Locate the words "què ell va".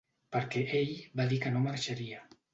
0.55-1.29